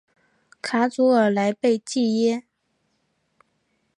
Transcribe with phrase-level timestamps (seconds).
[0.63, 2.47] 卡祖尔莱贝济耶。